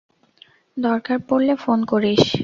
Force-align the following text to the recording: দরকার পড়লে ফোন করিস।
দরকার 0.77 1.17
পড়লে 1.27 1.53
ফোন 1.55 1.79
করিস। 1.85 2.23